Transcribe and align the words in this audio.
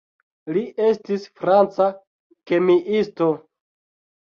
Li 0.55 0.63
estis 0.85 1.27
franca 1.41 1.87
kemiisto. 2.55 3.31